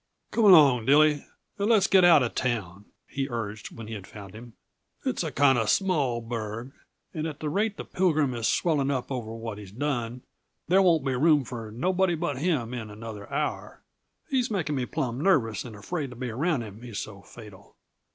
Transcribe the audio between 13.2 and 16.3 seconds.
hour. He's making me plumb nervous and afraid to